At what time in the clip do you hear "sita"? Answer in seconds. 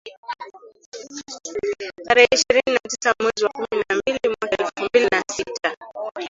5.35-5.77